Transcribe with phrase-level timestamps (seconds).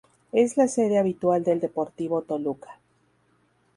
[0.31, 2.79] Es la sede habitual del Deportivo Toluca.